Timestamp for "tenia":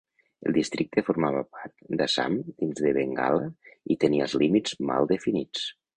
4.05-4.29